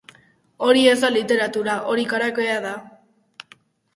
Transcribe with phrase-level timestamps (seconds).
[0.67, 2.71] Hori ez da literatura, hori karaokea da!